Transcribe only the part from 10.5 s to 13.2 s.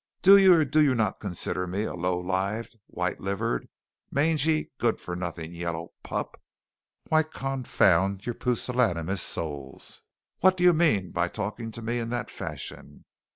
do you mean by talking to me in that fashion?